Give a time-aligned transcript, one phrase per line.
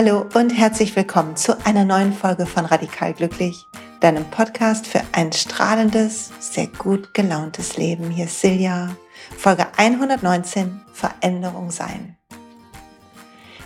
[0.00, 3.66] Hallo und herzlich willkommen zu einer neuen Folge von Radikal Glücklich,
[3.98, 8.08] deinem Podcast für ein strahlendes, sehr gut gelauntes Leben.
[8.08, 8.94] Hier ist Silja,
[9.36, 12.16] Folge 119, Veränderung sein.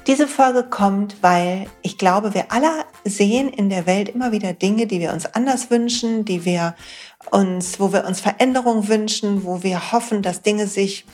[0.06, 4.86] Diese Folge kommt, weil ich glaube, wir alle sehen in der Welt immer wieder Dinge,
[4.86, 6.74] die wir uns anders wünschen, die wir
[7.30, 11.04] uns, wo wir uns Veränderung wünschen, wo wir hoffen, dass Dinge sich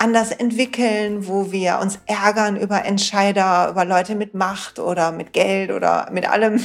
[0.00, 5.70] anders entwickeln, wo wir uns ärgern über Entscheider, über Leute mit Macht oder mit Geld
[5.70, 6.58] oder mit allem.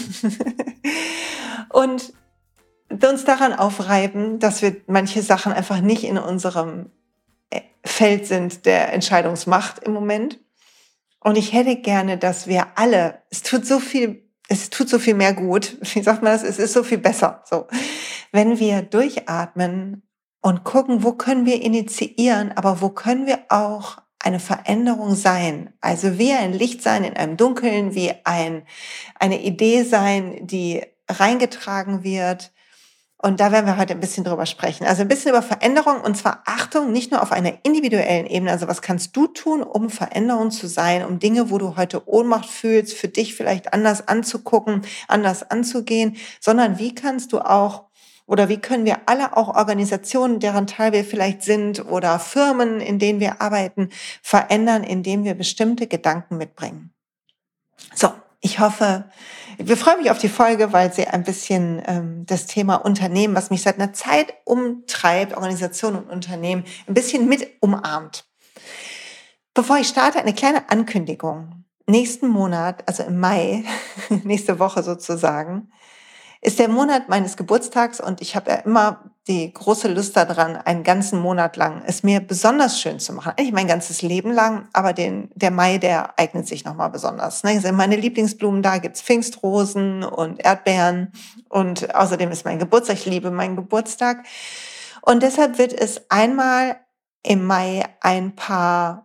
[1.69, 2.13] und
[2.89, 6.91] uns daran aufreiben, dass wir manche Sachen einfach nicht in unserem
[7.49, 10.39] äh, Feld sind der Entscheidungsmacht im Moment.
[11.19, 15.15] Und ich hätte gerne, dass wir alle, es tut so viel, es tut so viel
[15.15, 15.77] mehr gut.
[15.93, 16.43] Wie sagt man das?
[16.43, 17.43] Es ist so viel besser.
[17.49, 17.67] So.
[18.31, 20.03] Wenn wir durchatmen
[20.45, 25.73] und gucken, wo können wir initiieren, aber wo können wir auch eine Veränderung sein.
[25.81, 28.61] Also wie ein Licht sein in einem Dunkeln, wie ein,
[29.19, 32.51] eine Idee sein, die reingetragen wird.
[33.17, 34.85] Und da werden wir heute ein bisschen drüber sprechen.
[34.85, 38.51] Also ein bisschen über Veränderung und zwar Achtung, nicht nur auf einer individuellen Ebene.
[38.51, 42.51] Also was kannst du tun, um Veränderung zu sein, um Dinge, wo du heute Ohnmacht
[42.51, 47.85] fühlst, für dich vielleicht anders anzugucken, anders anzugehen, sondern wie kannst du auch
[48.27, 52.99] oder wie können wir alle auch Organisationen, deren Teil wir vielleicht sind oder Firmen, in
[52.99, 53.89] denen wir arbeiten,
[54.21, 56.91] verändern, indem wir bestimmte Gedanken mitbringen?
[57.93, 59.05] So, ich hoffe,
[59.57, 63.49] wir freuen mich auf die Folge, weil sie ein bisschen ähm, das Thema Unternehmen, was
[63.49, 68.25] mich seit einer Zeit umtreibt, Organisation und Unternehmen, ein bisschen mit umarmt.
[69.53, 71.63] Bevor ich starte, eine kleine Ankündigung.
[71.87, 73.63] Nächsten Monat, also im Mai,
[74.23, 75.71] nächste Woche sozusagen,
[76.45, 80.83] ist der Monat meines Geburtstags und ich habe ja immer die große Lust daran, einen
[80.83, 83.33] ganzen Monat lang es mir besonders schön zu machen.
[83.35, 87.43] Eigentlich mein ganzes Leben lang, aber den, der Mai, der eignet sich nochmal besonders.
[87.43, 87.51] Ne?
[87.51, 91.11] Also meine Lieblingsblumen, da gibt's Pfingstrosen und Erdbeeren
[91.49, 94.23] und außerdem ist mein Geburtstag, ich liebe meinen Geburtstag.
[95.01, 96.77] Und deshalb wird es einmal
[97.23, 99.04] im Mai ein paar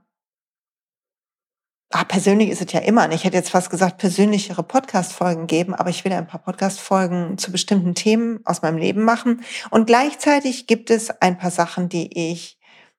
[1.90, 3.10] ah, persönlich ist es ja immer.
[3.12, 7.52] Ich hätte jetzt fast gesagt, persönlichere Podcast-Folgen geben, aber ich will ein paar Podcast-Folgen zu
[7.52, 9.42] bestimmten Themen aus meinem Leben machen.
[9.70, 12.58] Und gleichzeitig gibt es ein paar Sachen, die ich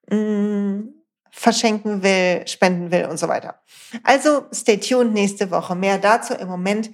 [0.09, 0.93] mh, mm,
[1.31, 3.61] verschenken will, spenden will und so weiter.
[4.03, 5.75] Also stay tuned nächste Woche.
[5.75, 6.33] Mehr dazu.
[6.33, 6.91] Im Moment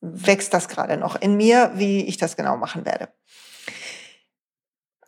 [0.00, 3.08] wächst das gerade noch in mir, wie ich das genau machen werde.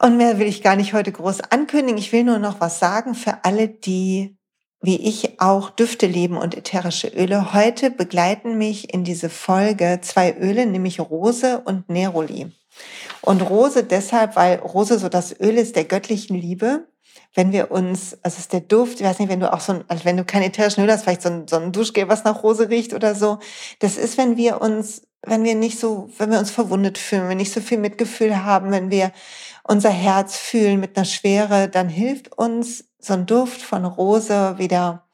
[0.01, 1.99] Und mehr will ich gar nicht heute groß ankündigen.
[1.99, 4.37] Ich will nur noch was sagen für alle, die
[4.85, 7.55] wie ich auch Düfte lieben und ätherische Öle.
[7.55, 12.53] Heute begleiten mich in diese Folge zwei Öle, nämlich Rose und Neroli.
[13.23, 16.87] Und Rose deshalb, weil Rose so das Öl ist der göttlichen Liebe.
[17.35, 19.85] Wenn wir uns, also ist der Duft, ich weiß nicht, wenn du auch so ein,
[19.89, 22.43] also wenn du kein ätherischen Öl hast, vielleicht so ein, so ein Duschgel, was nach
[22.43, 23.39] Rose riecht oder so.
[23.79, 27.31] Das ist, wenn wir uns, wenn wir nicht so, wenn wir uns verwundet fühlen, wenn
[27.31, 29.13] wir nicht so viel Mitgefühl haben, wenn wir
[29.63, 35.07] unser Herz fühlen mit einer Schwere, dann hilft uns so ein Duft von Rose wieder,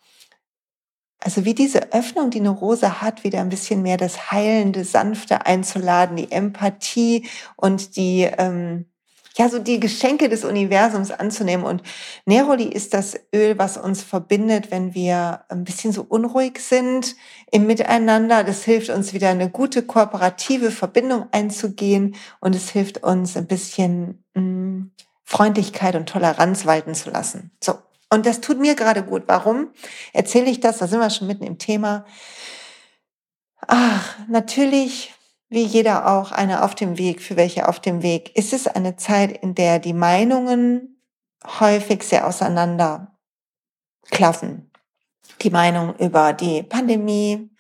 [1.20, 5.46] also wie diese Öffnung, die eine Rose hat, wieder ein bisschen mehr das Heilende, Sanfte
[5.46, 8.89] einzuladen, die Empathie und die, ähm,
[9.36, 11.64] ja, so die Geschenke des Universums anzunehmen.
[11.64, 11.82] Und
[12.26, 17.16] Neroli ist das Öl, was uns verbindet, wenn wir ein bisschen so unruhig sind
[17.50, 18.44] im Miteinander.
[18.44, 24.24] Das hilft uns wieder eine gute kooperative Verbindung einzugehen und es hilft uns ein bisschen,
[24.34, 24.90] mh, mm,
[25.24, 27.52] Freundlichkeit und Toleranz walten zu lassen.
[27.62, 27.74] So.
[28.12, 29.22] Und das tut mir gerade gut.
[29.26, 29.70] Warum
[30.12, 30.78] erzähle ich das?
[30.78, 32.04] Da sind wir schon mitten im Thema.
[33.68, 35.14] Ach, natürlich,
[35.50, 38.96] wie jeder auch, eine auf dem Weg, für welche auf dem Weg, ist es eine
[38.96, 41.02] Zeit, in der die Meinungen
[41.58, 43.18] häufig sehr auseinander
[44.10, 44.70] klaffen.
[45.42, 47.50] Die Meinung über die Pandemie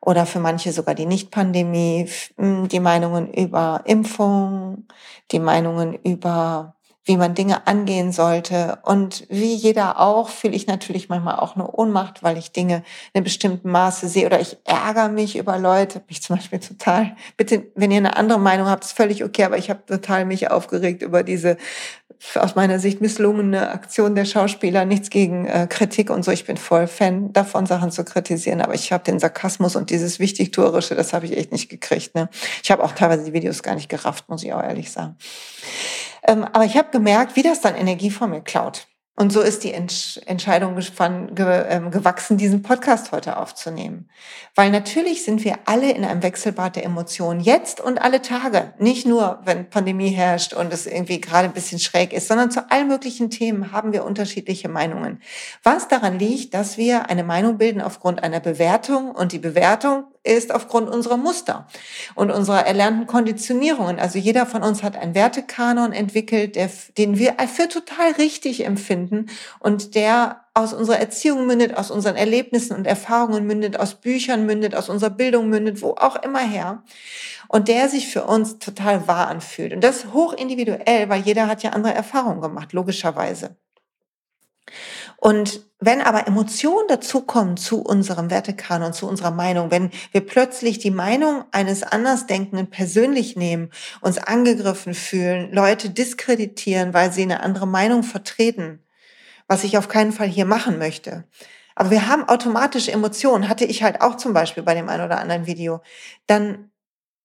[0.00, 4.88] oder für manche sogar die Nicht-Pandemie, die Meinungen über Impfung,
[5.30, 6.74] die Meinungen über
[7.04, 8.78] wie man Dinge angehen sollte.
[8.84, 12.76] Und wie jeder auch, fühle ich natürlich manchmal auch eine Ohnmacht, weil ich Dinge
[13.12, 16.02] in einem bestimmten Maße sehe oder ich ärgere mich über Leute.
[16.08, 19.58] Mich zum Beispiel total, bitte, wenn ihr eine andere Meinung habt, ist völlig okay, aber
[19.58, 21.56] ich habe total mich aufgeregt über diese
[22.34, 26.30] aus meiner Sicht misslungene Aktion der Schauspieler, nichts gegen äh, Kritik und so.
[26.30, 30.18] Ich bin voll Fan davon, Sachen zu kritisieren, aber ich habe den Sarkasmus und dieses
[30.18, 32.14] Wichtigtuerische, das habe ich echt nicht gekriegt.
[32.14, 32.28] Ne?
[32.62, 35.16] Ich habe auch teilweise die Videos gar nicht gerafft, muss ich auch ehrlich sagen.
[36.26, 38.86] Ähm, aber ich habe gemerkt, wie das dann Energie von mir klaut.
[39.14, 44.08] Und so ist die Entscheidung ähm, gewachsen, diesen Podcast heute aufzunehmen.
[44.54, 48.72] Weil natürlich sind wir alle in einem Wechselbad der Emotionen, jetzt und alle Tage.
[48.78, 52.70] Nicht nur, wenn Pandemie herrscht und es irgendwie gerade ein bisschen schräg ist, sondern zu
[52.70, 55.20] allen möglichen Themen haben wir unterschiedliche Meinungen.
[55.62, 60.54] Was daran liegt, dass wir eine Meinung bilden aufgrund einer Bewertung und die Bewertung ist
[60.54, 61.66] aufgrund unserer Muster
[62.14, 63.98] und unserer erlernten Konditionierungen.
[63.98, 69.26] Also jeder von uns hat einen Wertekanon entwickelt, der, den wir für total richtig empfinden
[69.58, 74.74] und der aus unserer Erziehung mündet, aus unseren Erlebnissen und Erfahrungen mündet, aus Büchern mündet,
[74.74, 76.84] aus unserer Bildung mündet, wo auch immer her.
[77.48, 79.72] Und der sich für uns total wahr anfühlt.
[79.72, 83.56] Und das hoch individuell, weil jeder hat ja andere Erfahrungen gemacht, logischerweise.
[85.16, 90.92] Und wenn aber Emotionen dazukommen zu unserem Wertekanon, zu unserer Meinung, wenn wir plötzlich die
[90.92, 93.70] Meinung eines Andersdenkenden persönlich nehmen,
[94.00, 98.80] uns angegriffen fühlen, Leute diskreditieren, weil sie eine andere Meinung vertreten,
[99.48, 101.24] was ich auf keinen Fall hier machen möchte.
[101.74, 105.18] Aber wir haben automatisch Emotionen, hatte ich halt auch zum Beispiel bei dem einen oder
[105.18, 105.80] anderen Video.
[106.28, 106.70] Dann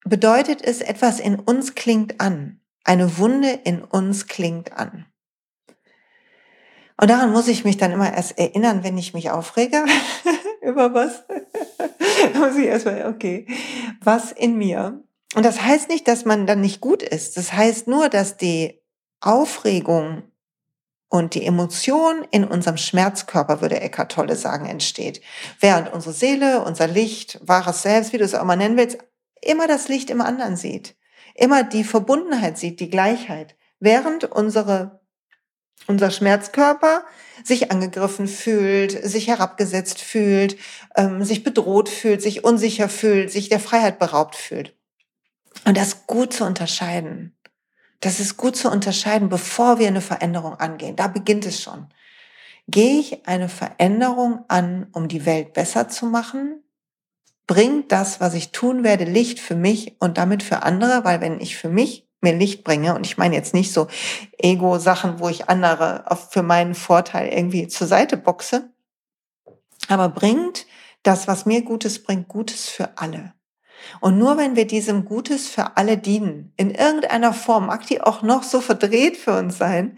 [0.04, 2.60] bedeutet es, etwas in uns klingt an.
[2.84, 5.06] Eine Wunde in uns klingt an.
[7.00, 9.86] Und daran muss ich mich dann immer erst erinnern, wenn ich mich aufrege
[10.62, 11.24] über was.
[12.40, 13.46] muss ich erstmal, okay,
[14.02, 15.04] was in mir.
[15.36, 17.38] Und das heißt nicht, dass man dann nicht gut ist.
[17.38, 18.82] Das heißt nur, dass die
[19.22, 20.24] Aufregung
[21.10, 25.22] und die Emotion in unserem Schmerzkörper, würde Eckhart Tolle sagen, entsteht.
[25.60, 28.98] Während unsere Seele, unser Licht, wahres Selbst, wie du es auch mal nennen willst,
[29.42, 30.96] immer das Licht im anderen sieht.
[31.36, 33.56] Immer die Verbundenheit sieht, die Gleichheit.
[33.80, 35.00] Während unsere
[35.86, 37.04] unser Schmerzkörper
[37.44, 40.58] sich angegriffen fühlt, sich herabgesetzt fühlt,
[40.96, 44.76] ähm, sich bedroht fühlt, sich unsicher fühlt, sich der Freiheit beraubt fühlt.
[45.66, 47.38] Und das gut zu unterscheiden.
[48.00, 50.96] Das ist gut zu unterscheiden, bevor wir eine Veränderung angehen.
[50.96, 51.88] Da beginnt es schon.
[52.68, 56.64] Gehe ich eine Veränderung an, um die Welt besser zu machen?
[57.48, 61.06] Bringt das, was ich tun werde, Licht für mich und damit für andere?
[61.06, 62.96] Weil wenn ich für mich mir Licht bringe.
[62.96, 63.88] Und ich meine jetzt nicht so
[64.38, 68.70] Ego-Sachen, wo ich andere für meinen Vorteil irgendwie zur Seite boxe.
[69.88, 70.66] Aber bringt
[71.04, 73.34] das, was mir Gutes bringt, Gutes für alle.
[74.00, 78.22] Und nur wenn wir diesem Gutes für alle dienen, in irgendeiner Form, mag die auch
[78.22, 79.98] noch so verdreht für uns sein,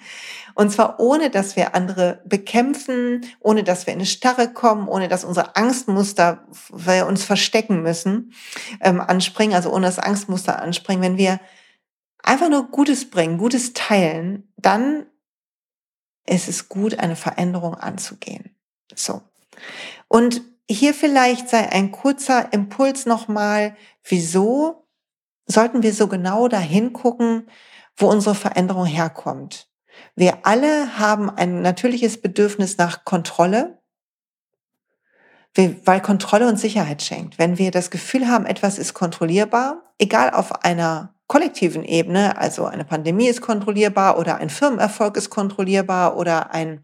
[0.55, 5.07] und zwar ohne, dass wir andere bekämpfen, ohne dass wir in eine Starre kommen, ohne
[5.07, 8.33] dass unsere Angstmuster, wir uns verstecken müssen,
[8.81, 11.39] ähm, anspringen, also ohne das Angstmuster anspringen, wenn wir
[12.23, 15.05] einfach nur Gutes bringen, Gutes teilen, dann
[16.25, 18.55] ist es gut, eine Veränderung anzugehen.
[18.93, 19.21] So.
[20.07, 24.87] Und hier vielleicht sei ein kurzer Impuls nochmal, wieso
[25.47, 27.49] sollten wir so genau dahin gucken,
[27.97, 29.67] wo unsere Veränderung herkommt.
[30.15, 33.81] Wir alle haben ein natürliches Bedürfnis nach Kontrolle,
[35.55, 37.39] weil Kontrolle uns Sicherheit schenkt.
[37.39, 42.83] Wenn wir das Gefühl haben, etwas ist kontrollierbar, egal auf einer kollektiven Ebene, also eine
[42.83, 46.83] Pandemie ist kontrollierbar oder ein Firmenerfolg ist kontrollierbar oder ein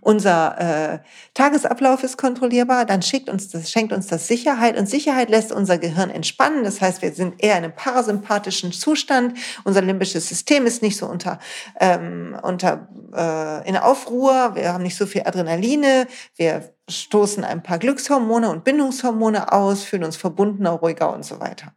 [0.00, 0.98] unser äh,
[1.34, 5.78] Tagesablauf ist kontrollierbar, dann schickt uns das, schenkt uns das Sicherheit und Sicherheit lässt unser
[5.78, 6.62] Gehirn entspannen.
[6.62, 9.36] Das heißt, wir sind eher in einem parasympathischen Zustand.
[9.64, 11.40] Unser limbisches System ist nicht so unter,
[11.80, 14.54] ähm, unter äh, in Aufruhr.
[14.54, 16.06] Wir haben nicht so viel Adrenaline.
[16.36, 21.74] Wir stoßen ein paar Glückshormone und Bindungshormone aus, fühlen uns verbundener, ruhiger und so weiter.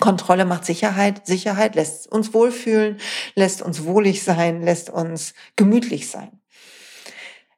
[0.00, 1.26] Kontrolle macht Sicherheit.
[1.26, 2.98] Sicherheit lässt uns wohlfühlen,
[3.34, 6.40] lässt uns wohlig sein, lässt uns gemütlich sein.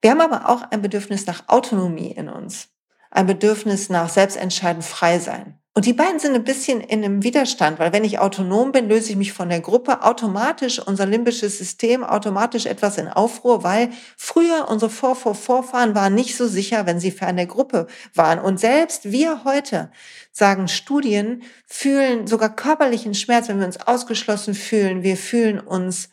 [0.00, 2.68] Wir haben aber auch ein Bedürfnis nach Autonomie in uns,
[3.10, 5.57] ein Bedürfnis nach Selbstentscheiden, frei sein.
[5.78, 9.10] Und die beiden sind ein bisschen in einem Widerstand, weil wenn ich autonom bin, löse
[9.10, 14.66] ich mich von der Gruppe automatisch unser limbisches System automatisch etwas in Aufruhr, weil früher
[14.68, 18.40] unsere Vor -Vor Vorfahren waren nicht so sicher, wenn sie fern der Gruppe waren.
[18.40, 19.92] Und selbst wir heute,
[20.32, 25.04] sagen Studien, fühlen sogar körperlichen Schmerz, wenn wir uns ausgeschlossen fühlen.
[25.04, 26.08] Wir fühlen uns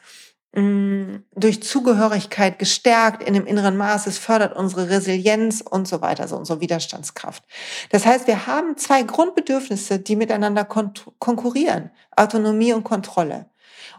[0.56, 4.08] durch Zugehörigkeit gestärkt in dem inneren Maß.
[4.08, 7.44] Es fördert unsere Resilienz und so weiter, also unsere Widerstandskraft.
[7.90, 11.92] Das heißt, wir haben zwei Grundbedürfnisse, die miteinander kon konkurrieren.
[12.16, 13.50] Autonomie und Kontrolle.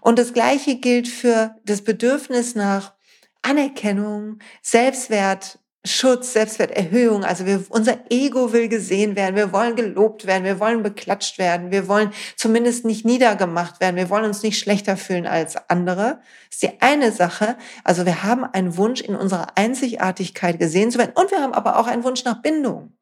[0.01, 2.95] Und das Gleiche gilt für das Bedürfnis nach
[3.43, 7.25] Anerkennung, Selbstwert, Schutz, Selbstwerterhöhung.
[7.25, 9.37] Also wir, unser Ego will gesehen werden.
[9.37, 10.45] Wir wollen gelobt werden.
[10.45, 11.71] Wir wollen beklatscht werden.
[11.71, 13.97] Wir wollen zumindest nicht niedergemacht werden.
[13.97, 16.21] Wir wollen uns nicht schlechter fühlen als andere.
[16.49, 17.57] Das ist die eine Sache.
[17.85, 21.13] Also wir haben einen Wunsch, in unserer Einzigartigkeit gesehen zu werden.
[21.15, 22.93] Und wir haben aber auch einen Wunsch nach Bindung,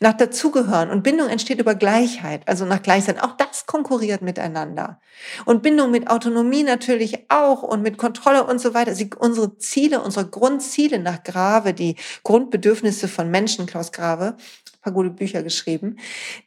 [0.00, 0.90] nach Dazugehören.
[0.90, 3.18] Und Bindung entsteht über Gleichheit, also nach Gleichsein.
[3.18, 5.00] Auch das konkurriert miteinander.
[5.44, 8.94] Und Bindung mit Autonomie natürlich auch und mit Kontrolle und so weiter.
[8.94, 14.92] Sie, unsere Ziele, unsere Grundziele nach Grave, die Grundbedürfnisse von Menschen, Klaus Grave, ein paar
[14.92, 15.98] gute Bücher geschrieben,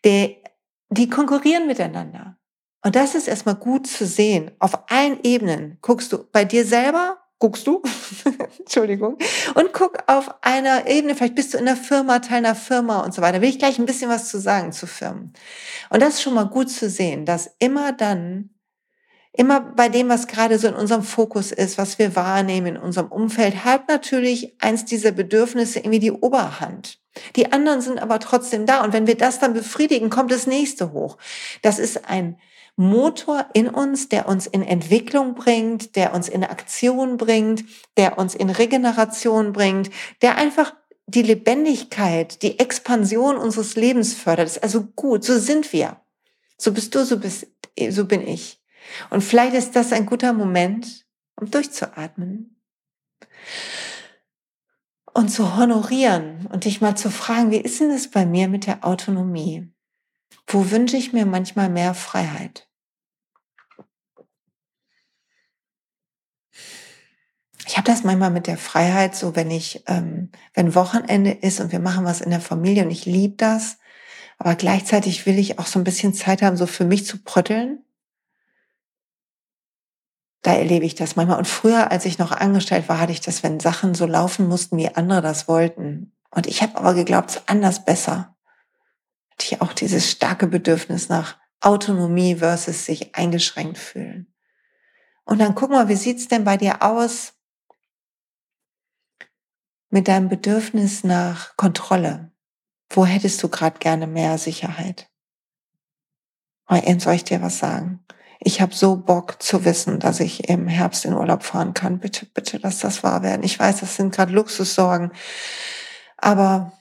[0.06, 0.38] die,
[0.90, 2.38] die konkurrieren miteinander.
[2.84, 4.52] Und das ist erstmal gut zu sehen.
[4.60, 7.82] Auf allen Ebenen guckst du bei dir selber, guckst du,
[8.60, 9.18] Entschuldigung,
[9.56, 13.14] und guck auf einer Ebene, vielleicht bist du in der Firma, Teil einer Firma und
[13.14, 13.42] so weiter.
[13.42, 15.34] will ich gleich ein bisschen was zu sagen zu Firmen.
[15.90, 18.52] Und das ist schon mal gut zu sehen, dass immer dann,
[19.34, 23.12] immer bei dem, was gerade so in unserem Fokus ist, was wir wahrnehmen in unserem
[23.12, 27.00] Umfeld, hat natürlich eins dieser Bedürfnisse irgendwie die Oberhand.
[27.36, 28.84] Die anderen sind aber trotzdem da.
[28.84, 31.18] Und wenn wir das dann befriedigen, kommt das nächste hoch.
[31.62, 32.38] Das ist ein
[32.76, 37.64] Motor in uns, der uns in Entwicklung bringt, der uns in Aktion bringt,
[37.98, 39.90] der uns in Regeneration bringt,
[40.22, 40.74] der einfach
[41.06, 44.48] die Lebendigkeit, die Expansion unseres Lebens fördert.
[44.48, 46.00] Das ist also gut, so sind wir.
[46.58, 47.48] So bist du, so bist,
[47.90, 48.62] so bin ich.
[49.10, 52.62] Und vielleicht ist das ein guter Moment, um durchzuatmen
[55.14, 58.66] und zu honorieren und dich mal zu fragen, wie ist denn das bei mir mit
[58.66, 59.71] der Autonomie?
[60.52, 62.68] Wo wünsche ich mir manchmal mehr Freiheit?
[67.68, 71.72] Ich habe das manchmal mit der Freiheit, so wenn ich, ähm, wenn Wochenende ist und
[71.72, 73.78] wir machen was in der Familie und ich liebe das,
[74.38, 77.86] aber gleichzeitig will ich auch so ein bisschen Zeit haben, so für mich zu prötteln
[80.42, 81.38] da erlebe ich das manchmal.
[81.38, 84.78] Und früher, als ich noch angestellt war, hatte ich das, wenn Sachen so laufen mussten,
[84.78, 86.14] wie andere das wollten.
[86.32, 88.36] Und ich habe aber geglaubt, es anders besser.
[89.40, 94.34] Ich auch dieses starke Bedürfnis nach Autonomie versus sich eingeschränkt fühlen.
[95.26, 97.34] Und dann guck mal, wie sieht's denn bei dir aus
[99.90, 102.32] mit deinem Bedürfnis nach Kontrolle?
[102.90, 105.10] Wo hättest du gerade gerne mehr Sicherheit?
[107.00, 108.06] soll ich dir was sagen?
[108.44, 112.00] ich habe so Bock zu wissen, dass ich im Herbst in Urlaub fahren kann.
[112.00, 113.44] Bitte, bitte, lass das wahr werden.
[113.44, 115.12] Ich weiß, das sind gerade Luxussorgen,
[116.18, 116.74] aber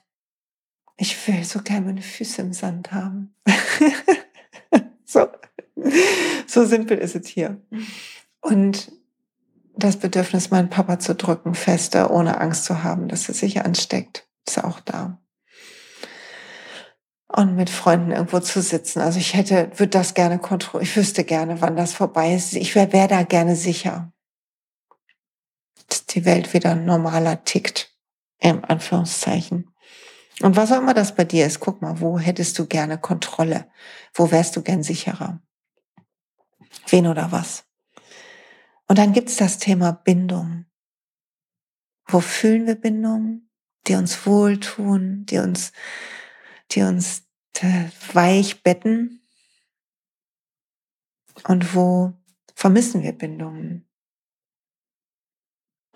[1.00, 3.34] ich will so gerne meine Füße im Sand haben.
[5.04, 5.28] so,
[6.46, 7.60] so simpel ist es hier.
[8.40, 8.92] Und
[9.74, 14.28] das Bedürfnis, meinen Papa zu drücken, fester, ohne Angst zu haben, dass er sich ansteckt,
[14.46, 15.18] ist auch da
[17.32, 19.00] und mit Freunden irgendwo zu sitzen.
[19.00, 20.88] Also ich hätte, würde das gerne kontrollieren.
[20.90, 22.54] Ich wüsste gerne, wann das vorbei ist.
[22.54, 24.12] Ich wäre wär da gerne sicher,
[25.88, 27.94] dass die Welt wieder normaler tickt,
[28.40, 29.70] im Anführungszeichen.
[30.42, 33.70] Und was auch immer das bei dir ist, guck mal, wo hättest du gerne Kontrolle?
[34.14, 35.42] Wo wärst du gern sicherer?
[36.88, 37.64] Wen oder was?
[38.88, 40.66] Und dann gibt's das Thema Bindung.
[42.06, 43.42] Wo fühlen wir Bindung?
[43.86, 45.72] Die uns wohltun, die uns
[46.72, 47.26] die uns
[48.12, 49.20] weich betten
[51.46, 52.14] und wo
[52.54, 53.88] vermissen wir Bindungen,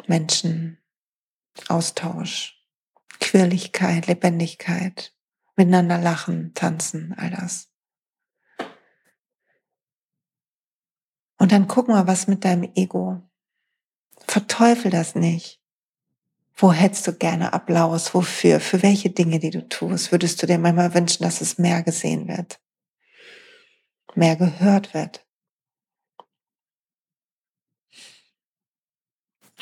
[0.07, 0.79] Menschen,
[1.69, 2.64] Austausch,
[3.21, 5.15] Quirligkeit, Lebendigkeit,
[5.57, 7.71] miteinander lachen, tanzen, all das.
[11.39, 13.23] Und dann guck mal, was mit deinem Ego.
[14.27, 15.61] Verteufel das nicht.
[16.57, 18.15] Wo hättest du gerne Applaus?
[18.15, 18.61] Wofür?
[18.61, 20.13] Für welche Dinge, die du tust?
[20.13, 22.61] Würdest du dir manchmal wünschen, dass es mehr gesehen wird?
[24.15, 25.27] Mehr gehört wird?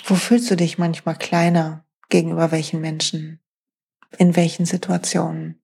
[0.04, 3.40] Wo fühlst du dich manchmal kleiner gegenüber welchen Menschen?
[4.18, 5.60] In welchen Situationen?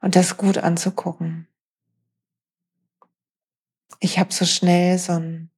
[0.00, 1.48] Und das gut anzugucken.
[3.98, 5.50] Ich habe so schnell so ein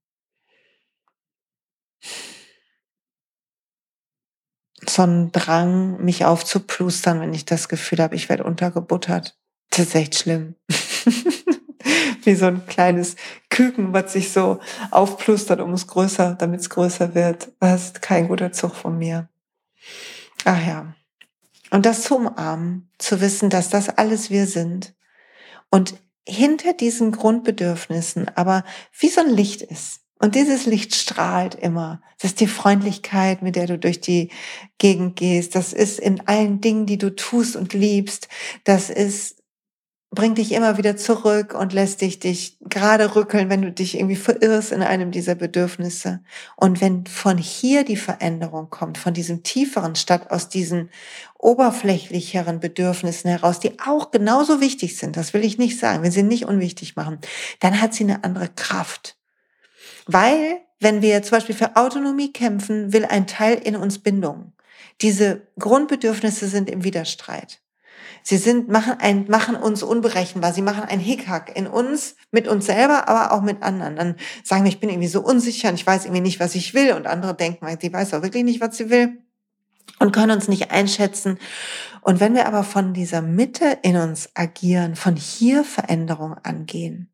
[4.88, 9.38] so einen Drang, mich aufzuplustern, wenn ich das Gefühl habe, ich werde untergebuttert.
[9.68, 10.56] Das ist echt schlimm.
[12.24, 13.16] Wie so ein kleines
[13.48, 14.60] Küken, was sich so
[14.90, 17.52] aufplustert, um es größer, damit es größer wird.
[17.60, 19.28] Das ist kein guter Zug von mir.
[20.44, 20.94] Ach ja.
[21.70, 24.94] Und das zu umarmen, zu wissen, dass das alles wir sind.
[25.70, 25.94] Und
[26.26, 28.64] hinter diesen Grundbedürfnissen aber
[28.98, 30.00] wie so ein Licht ist.
[30.18, 32.02] Und dieses Licht strahlt immer.
[32.18, 34.30] Das ist die Freundlichkeit, mit der du durch die
[34.76, 35.54] Gegend gehst.
[35.54, 38.28] Das ist in allen Dingen, die du tust und liebst.
[38.64, 39.39] Das ist
[40.12, 44.16] bringt dich immer wieder zurück und lässt dich dich gerade rückeln, wenn du dich irgendwie
[44.16, 46.20] verirrst in einem dieser Bedürfnisse.
[46.56, 50.90] Und wenn von hier die Veränderung kommt, von diesem tieferen statt aus diesen
[51.38, 56.24] oberflächlicheren Bedürfnissen heraus, die auch genauso wichtig sind, das will ich nicht sagen, wir sie
[56.24, 57.18] nicht unwichtig machen,
[57.60, 59.16] dann hat sie eine andere Kraft.
[60.06, 64.52] Weil, wenn wir zum Beispiel für Autonomie kämpfen, will ein Teil in uns Bindung.
[65.02, 67.60] Diese Grundbedürfnisse sind im Widerstreit.
[68.22, 70.52] Sie sind, machen, ein, machen uns unberechenbar.
[70.52, 73.96] Sie machen einen Hickhack in uns, mit uns selber, aber auch mit anderen.
[73.96, 76.74] Dann sagen wir, ich bin irgendwie so unsicher und ich weiß irgendwie nicht, was ich
[76.74, 76.92] will.
[76.92, 79.18] Und andere denken, die weiß auch wirklich nicht, was sie will
[80.00, 81.38] und können uns nicht einschätzen.
[82.00, 87.12] Und wenn wir aber von dieser Mitte in uns agieren, von hier Veränderung angehen,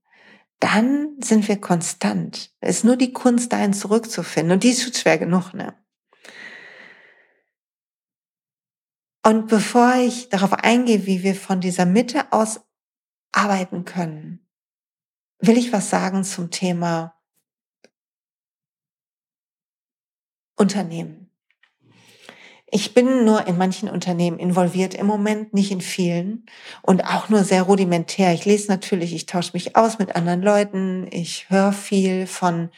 [0.61, 2.51] dann sind wir konstant.
[2.61, 4.53] Es ist nur die Kunst, dahin zurückzufinden.
[4.53, 5.75] Und die ist schon schwer genug, ne?
[9.27, 12.61] Und bevor ich darauf eingehe, wie wir von dieser Mitte aus
[13.33, 14.47] arbeiten können,
[15.41, 17.21] will ich was sagen zum Thema
[20.55, 21.29] Unternehmen.
[22.71, 26.47] Ich bin nur in manchen Unternehmen involviert, im Moment nicht in vielen
[26.83, 28.33] und auch nur sehr rudimentär.
[28.33, 32.71] Ich lese natürlich, ich tausche mich aus mit anderen Leuten, ich höre viel von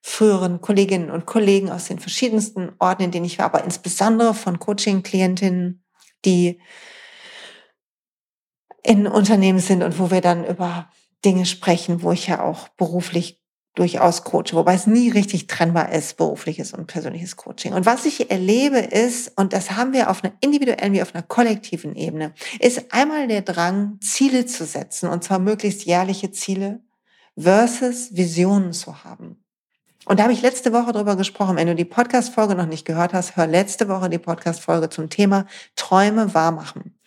[0.00, 4.58] früheren Kolleginnen und Kollegen aus den verschiedensten Orten, in denen ich war, aber insbesondere von
[4.58, 5.84] Coaching-Klientinnen,
[6.24, 6.60] die
[8.82, 10.90] in Unternehmen sind und wo wir dann über
[11.24, 13.42] Dinge sprechen, wo ich ja auch beruflich
[13.74, 17.74] durchaus coache, wobei es nie richtig trennbar ist, berufliches und persönliches Coaching.
[17.74, 21.22] Und was ich erlebe ist, und das haben wir auf einer individuellen wie auf einer
[21.22, 26.82] kollektiven Ebene, ist einmal der Drang, Ziele zu setzen, und zwar möglichst jährliche Ziele
[27.36, 29.44] versus Visionen zu haben.
[30.04, 31.56] Und da habe ich letzte Woche drüber gesprochen.
[31.56, 35.46] Wenn du die Podcast-Folge noch nicht gehört hast, hör letzte Woche die Podcast-Folge zum Thema
[35.76, 36.98] Träume wahrmachen.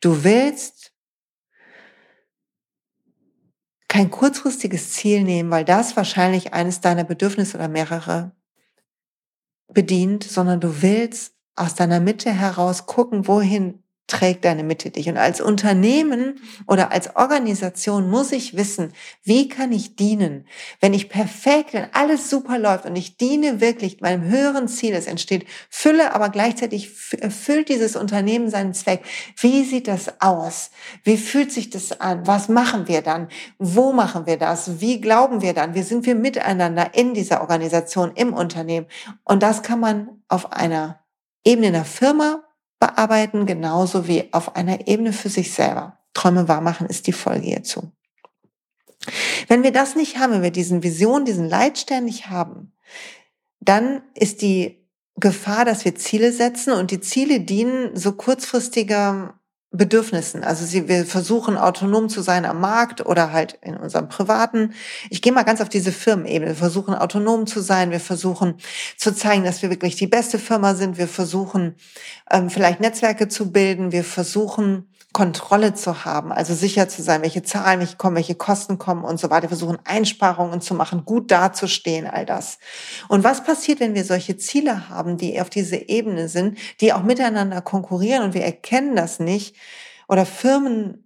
[0.00, 0.92] Du willst
[3.88, 8.32] kein kurzfristiges Ziel nehmen, weil das wahrscheinlich eines deiner Bedürfnisse oder mehrere
[9.68, 15.08] bedient, sondern du willst aus deiner Mitte heraus gucken, wohin trägt deine Mitte dich.
[15.08, 18.92] Und als Unternehmen oder als Organisation muss ich wissen,
[19.22, 20.46] wie kann ich dienen?
[20.80, 25.06] Wenn ich perfekt, wenn alles super läuft und ich diene wirklich meinem höheren Ziel, es
[25.06, 26.90] entsteht Fülle, aber gleichzeitig
[27.20, 29.02] erfüllt dieses Unternehmen seinen Zweck.
[29.36, 30.70] Wie sieht das aus?
[31.04, 32.26] Wie fühlt sich das an?
[32.26, 33.28] Was machen wir dann?
[33.58, 34.80] Wo machen wir das?
[34.80, 35.74] Wie glauben wir dann?
[35.74, 38.86] Wie sind wir miteinander in dieser Organisation, im Unternehmen?
[39.24, 41.00] Und das kann man auf einer
[41.44, 42.42] Ebene in der Firma
[42.82, 46.00] bearbeiten, genauso wie auf einer Ebene für sich selber.
[46.14, 47.92] Träume wahrmachen ist die Folge hierzu.
[49.46, 52.72] Wenn wir das nicht haben, wenn wir diesen Vision, diesen Leitstern nicht haben,
[53.60, 54.84] dann ist die
[55.14, 59.38] Gefahr, dass wir Ziele setzen und die Ziele dienen so kurzfristiger
[59.72, 60.44] Bedürfnissen.
[60.44, 64.74] Also sie, wir versuchen autonom zu sein am Markt oder halt in unserem privaten.
[65.08, 66.50] Ich gehe mal ganz auf diese Firmenebene.
[66.50, 67.90] Wir versuchen autonom zu sein.
[67.90, 68.56] Wir versuchen
[68.98, 70.98] zu zeigen, dass wir wirklich die beste Firma sind.
[70.98, 71.74] Wir versuchen
[72.30, 73.92] ähm, vielleicht Netzwerke zu bilden.
[73.92, 78.78] Wir versuchen Kontrolle zu haben, also sicher zu sein, welche Zahlen welche kommen, welche Kosten
[78.78, 82.58] kommen und so weiter, versuchen Einsparungen zu machen, gut dazustehen, all das.
[83.08, 87.02] Und was passiert, wenn wir solche Ziele haben, die auf diese Ebene sind, die auch
[87.02, 89.56] miteinander konkurrieren und wir erkennen das nicht
[90.08, 91.01] oder Firmen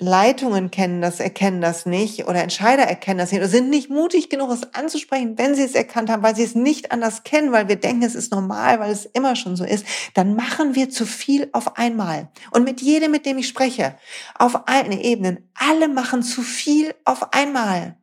[0.00, 4.30] Leitungen kennen das, erkennen das nicht oder Entscheider erkennen das nicht oder sind nicht mutig
[4.30, 7.66] genug, es anzusprechen, wenn sie es erkannt haben, weil sie es nicht anders kennen, weil
[7.66, 9.84] wir denken, es ist normal, weil es immer schon so ist,
[10.14, 12.28] dann machen wir zu viel auf einmal.
[12.52, 13.96] Und mit jedem, mit dem ich spreche,
[14.36, 17.96] auf allen Ebenen, alle machen zu viel auf einmal.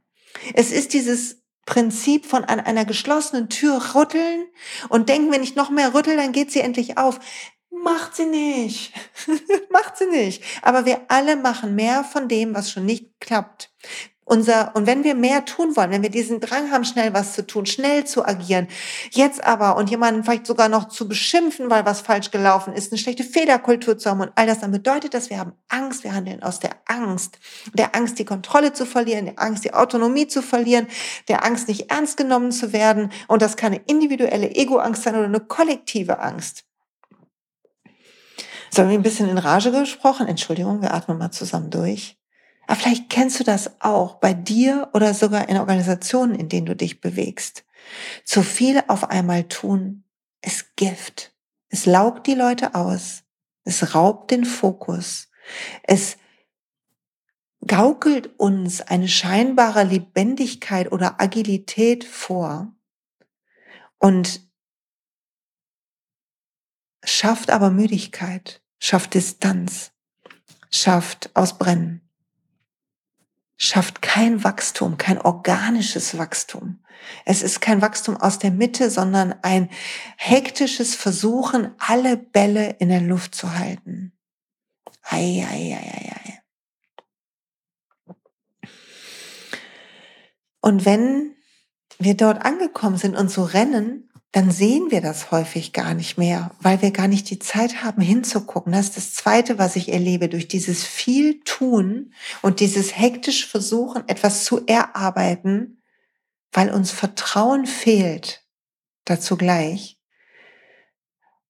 [0.54, 4.46] Es ist dieses Prinzip von an einer geschlossenen Tür rütteln
[4.90, 7.20] und denken, wenn ich noch mehr rüttel, dann geht sie endlich auf.
[7.86, 8.94] Macht sie nicht.
[9.70, 10.44] Macht sie nicht.
[10.64, 13.70] Aber wir alle machen mehr von dem, was schon nicht klappt.
[14.28, 17.46] Unser, und wenn wir mehr tun wollen, wenn wir diesen Drang haben, schnell was zu
[17.46, 18.68] tun, schnell zu agieren,
[19.12, 22.98] jetzt aber und jemanden vielleicht sogar noch zu beschimpfen, weil was falsch gelaufen ist, eine
[22.98, 26.42] schlechte Fehlerkultur zu haben und all das, dann bedeutet das, wir haben Angst, wir handeln
[26.42, 27.38] aus der Angst,
[27.76, 30.88] der Angst, die Kontrolle zu verlieren, der Angst, die Autonomie zu verlieren,
[31.28, 33.12] der Angst, nicht ernst genommen zu werden.
[33.28, 36.66] Und das kann eine individuelle Ego-Angst sein oder eine kollektive Angst.
[38.70, 40.28] So haben wir ein bisschen in Rage gesprochen.
[40.28, 42.18] Entschuldigung, wir atmen mal zusammen durch.
[42.68, 46.76] Aber vielleicht kennst du das auch bei dir oder sogar in Organisationen, in denen du
[46.76, 47.64] dich bewegst.
[48.24, 50.04] Zu viel auf einmal tun
[50.42, 51.34] ist Gift.
[51.70, 53.24] Es laugt die Leute aus.
[53.64, 55.30] Es raubt den Fokus.
[55.84, 56.18] Es
[57.66, 62.72] gaukelt uns eine scheinbare Lebendigkeit oder Agilität vor
[63.98, 64.45] und
[67.06, 69.92] schafft aber Müdigkeit schafft Distanz,
[70.72, 72.02] schafft Ausbrennen.
[73.58, 76.84] schafft kein Wachstum, kein organisches Wachstum.
[77.24, 79.70] Es ist kein Wachstum aus der Mitte, sondern ein
[80.18, 84.12] hektisches Versuchen, alle Bälle in der Luft zu halten.
[85.04, 86.42] Ei, ei, ei, ei, ei.
[90.62, 91.36] Und wenn
[92.00, 96.52] wir dort angekommen sind und so rennen, dann sehen wir das häufig gar nicht mehr,
[96.60, 98.74] weil wir gar nicht die Zeit haben hinzugucken.
[98.74, 104.04] Das ist das Zweite, was ich erlebe, durch dieses viel Tun und dieses hektisch Versuchen,
[104.10, 105.82] etwas zu erarbeiten,
[106.52, 108.46] weil uns Vertrauen fehlt,
[109.06, 110.02] dazu gleich,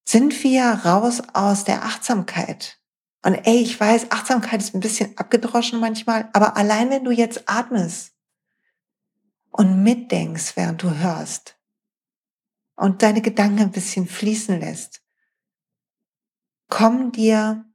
[0.07, 2.77] sind wir raus aus der Achtsamkeit.
[3.23, 7.49] Und ey, ich weiß, Achtsamkeit ist ein bisschen abgedroschen manchmal, aber allein wenn du jetzt
[7.49, 8.11] atmest
[9.49, 11.54] und mitdenkst, während du hörst,
[12.75, 15.01] und deine Gedanken ein bisschen fließen lässt,
[16.69, 17.65] kommen dir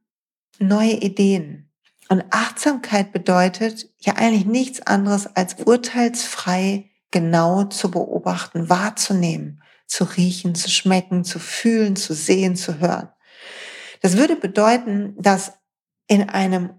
[0.59, 1.71] neue Ideen.
[2.09, 10.55] Und Achtsamkeit bedeutet ja eigentlich nichts anderes als urteilsfrei genau zu beobachten, wahrzunehmen, zu riechen,
[10.55, 13.09] zu schmecken, zu fühlen, zu sehen, zu hören.
[14.01, 15.53] Das würde bedeuten, dass
[16.07, 16.71] in einem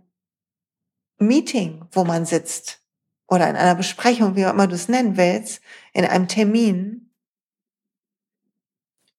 [1.19, 2.81] Meeting, wo man sitzt,
[3.29, 5.63] oder in einer Besprechung, wie auch immer du es nennen willst,
[5.95, 7.02] in einem Termin,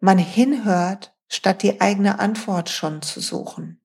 [0.03, 3.81] man hinhört, statt die eigene Antwort schon zu suchen.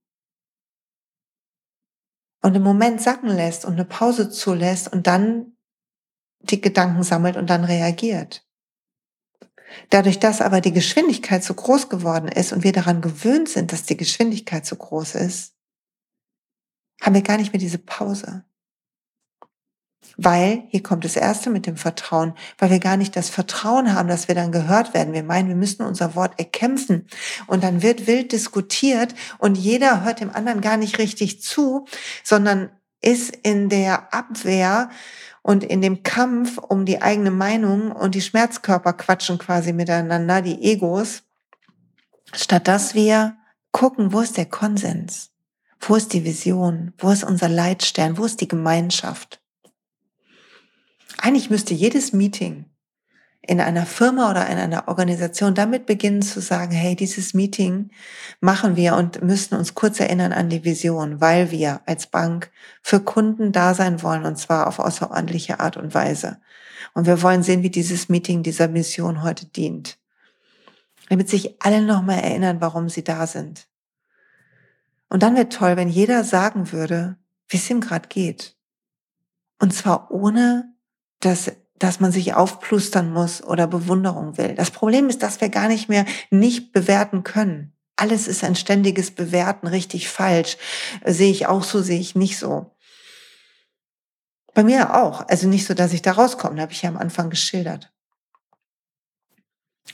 [2.43, 5.57] Und im Moment sacken lässt und eine Pause zulässt und dann
[6.41, 8.45] die Gedanken sammelt und dann reagiert.
[9.91, 13.85] Dadurch, dass aber die Geschwindigkeit so groß geworden ist und wir daran gewöhnt sind, dass
[13.85, 15.55] die Geschwindigkeit so groß ist,
[17.01, 18.45] haben wir gar nicht mehr diese Pause.
[20.17, 24.09] Weil, hier kommt das Erste mit dem Vertrauen, weil wir gar nicht das Vertrauen haben,
[24.09, 25.13] dass wir dann gehört werden.
[25.13, 27.07] Wir meinen, wir müssen unser Wort erkämpfen.
[27.47, 31.87] Und dann wird wild diskutiert und jeder hört dem anderen gar nicht richtig zu,
[32.25, 34.91] sondern ist in der Abwehr
[35.43, 40.63] und in dem Kampf um die eigene Meinung und die Schmerzkörper quatschen quasi miteinander, die
[40.63, 41.23] Egos,
[42.35, 43.37] statt dass wir
[43.73, 45.31] gucken, wo ist der Konsens?
[45.81, 46.93] Wo ist die Vision?
[46.99, 48.19] Wo ist unser Leitstern?
[48.19, 49.41] Wo ist die Gemeinschaft?
[51.19, 52.65] Eigentlich müsste jedes Meeting
[53.43, 57.91] in einer Firma oder in einer Organisation damit beginnen zu sagen, hey, dieses Meeting
[58.41, 62.51] machen wir und müssen uns kurz erinnern an die Vision, weil wir als Bank
[62.83, 66.41] für Kunden da sein wollen und zwar auf außerordentliche Art und Weise.
[66.95, 69.99] Und wir wollen sehen, wie dieses Meeting dieser Mission heute dient.
[71.09, 73.67] Damit sich alle nochmal erinnern, warum sie da sind.
[75.09, 77.17] Und dann wäre toll, wenn jeder sagen würde,
[77.49, 78.57] wie es ihm gerade geht.
[79.59, 80.75] Und zwar ohne
[81.21, 84.55] dass, dass man sich aufplustern muss oder Bewunderung will.
[84.55, 87.73] Das Problem ist, dass wir gar nicht mehr nicht bewerten können.
[87.97, 90.57] Alles ist ein ständiges Bewerten, richtig, falsch.
[91.05, 92.77] Sehe ich auch so, sehe ich nicht so.
[94.55, 95.27] Bei mir auch.
[95.29, 97.93] Also nicht so, dass ich da rauskomme, habe ich ja am Anfang geschildert.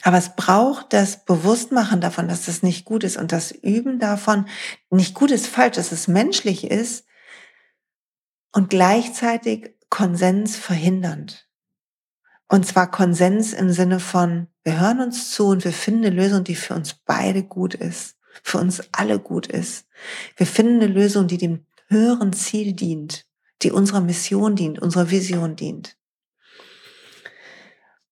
[0.02, 4.46] Aber es braucht das Bewusstmachen davon, dass das nicht gut ist und das Üben davon,
[4.90, 7.06] nicht gut ist falsch, dass es menschlich ist
[8.52, 11.48] und gleichzeitig Konsens verhindernd.
[12.48, 16.42] Und zwar Konsens im Sinne von, wir hören uns zu und wir finden eine Lösung,
[16.42, 19.86] die für uns beide gut ist, für uns alle gut ist.
[20.36, 23.24] Wir finden eine Lösung, die dem höheren Ziel dient,
[23.62, 25.96] die unserer Mission dient, unserer Vision dient.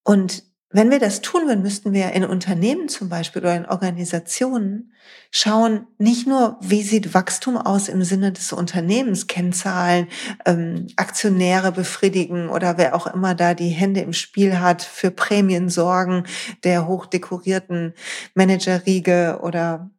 [0.05, 4.93] Und wenn wir das tun würden, müssten wir in Unternehmen zum Beispiel oder in Organisationen
[5.31, 10.09] schauen, nicht nur, wie sieht Wachstum aus im Sinne des Unternehmens, Kennzahlen,
[10.47, 15.69] ähm, Aktionäre befriedigen oder wer auch immer da die Hände im Spiel hat, für Prämien
[15.69, 16.25] sorgen,
[16.65, 17.95] der hochdekorierten
[18.35, 19.91] Managerriege oder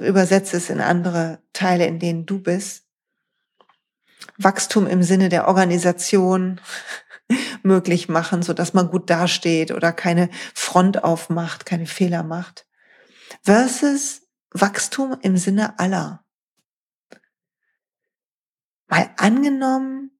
[0.00, 2.84] übersetze es in andere Teile, in denen du bist.
[4.38, 6.60] Wachstum im Sinne der Organisation,
[7.62, 12.66] möglich machen, so dass man gut dasteht oder keine Front aufmacht, keine Fehler macht.
[13.42, 16.24] Versus Wachstum im Sinne aller.
[18.88, 20.12] Mal angenommen,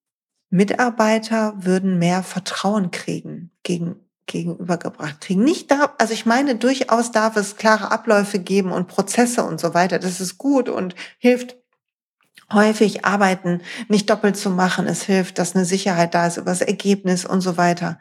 [0.50, 5.44] Mitarbeiter würden mehr Vertrauen kriegen gegen, gegenübergebracht kriegen.
[5.44, 9.74] Nicht da, also ich meine, durchaus darf es klare Abläufe geben und Prozesse und so
[9.74, 9.98] weiter.
[9.98, 11.56] Das ist gut und hilft
[12.52, 14.86] häufig arbeiten nicht doppelt zu machen.
[14.86, 17.98] Es hilft, dass eine Sicherheit da ist über das Ergebnis und so weiter.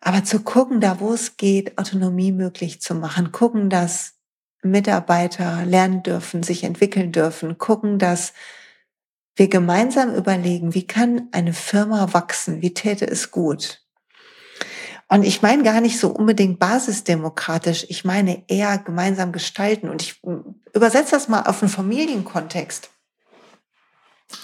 [0.00, 4.14] Aber zu gucken, da wo es geht, Autonomie möglich zu machen, gucken, dass
[4.62, 8.32] Mitarbeiter lernen dürfen, sich entwickeln dürfen, gucken, dass
[9.36, 13.82] wir gemeinsam überlegen, wie kann eine Firma wachsen, wie täte es gut.
[15.08, 19.88] Und ich meine gar nicht so unbedingt basisdemokratisch, ich meine eher gemeinsam gestalten.
[19.88, 20.20] Und ich
[20.74, 22.90] übersetze das mal auf einen Familienkontext.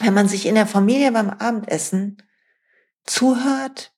[0.01, 2.23] Wenn man sich in der Familie beim Abendessen
[3.05, 3.92] zuhört,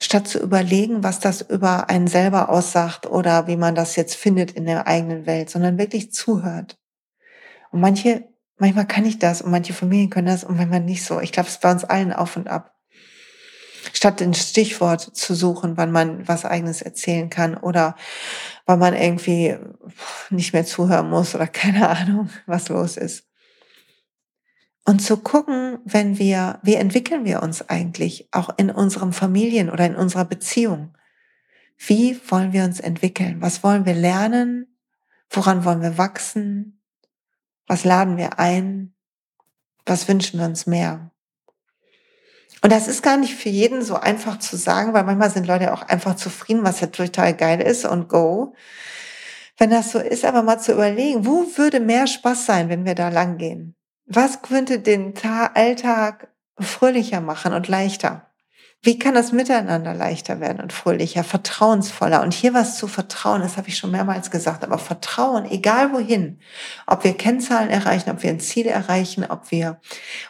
[0.00, 4.52] statt zu überlegen, was das über einen selber aussagt oder wie man das jetzt findet
[4.52, 6.78] in der eigenen Welt, sondern wirklich zuhört.
[7.70, 8.28] Und manche,
[8.58, 11.20] manchmal kann ich das und manche Familien können das und manchmal nicht so.
[11.20, 12.74] Ich glaube, es ist bei uns allen auf und ab.
[13.92, 17.96] Statt ein Stichwort zu suchen, wann man was eigenes erzählen kann oder
[18.66, 19.56] wann man irgendwie
[20.30, 23.25] nicht mehr zuhören muss oder keine Ahnung, was los ist.
[24.86, 29.84] Und zu gucken, wenn wir, wie entwickeln wir uns eigentlich auch in unserem Familien oder
[29.84, 30.96] in unserer Beziehung?
[31.76, 33.42] Wie wollen wir uns entwickeln?
[33.42, 34.78] Was wollen wir lernen?
[35.28, 36.80] Woran wollen wir wachsen?
[37.66, 38.94] Was laden wir ein?
[39.84, 41.10] Was wünschen wir uns mehr?
[42.62, 45.72] Und das ist gar nicht für jeden so einfach zu sagen, weil manchmal sind Leute
[45.72, 48.54] auch einfach zufrieden, was ja total geil ist und go.
[49.58, 52.94] Wenn das so ist, aber mal zu überlegen, wo würde mehr Spaß sein, wenn wir
[52.94, 53.75] da lang gehen?
[54.06, 55.14] Was könnte den
[55.54, 58.22] Alltag fröhlicher machen und leichter?
[58.82, 62.22] Wie kann das Miteinander leichter werden und fröhlicher, vertrauensvoller?
[62.22, 66.38] Und hier was zu vertrauen, das habe ich schon mehrmals gesagt, aber Vertrauen, egal wohin,
[66.86, 69.80] ob wir Kennzahlen erreichen, ob wir ein Ziel erreichen, ob wir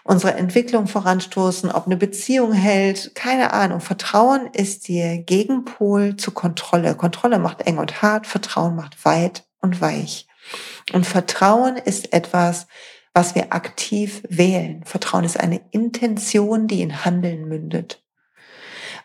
[0.04, 3.80] unsere Entwicklung voranstoßen, ob eine Beziehung hält, keine Ahnung.
[3.80, 6.94] Vertrauen ist der Gegenpol zu Kontrolle.
[6.94, 10.28] Kontrolle macht eng und hart, Vertrauen macht weit und weich.
[10.94, 12.68] Und Vertrauen ist etwas,
[13.16, 14.84] was wir aktiv wählen.
[14.84, 18.04] Vertrauen ist eine Intention, die in Handeln mündet.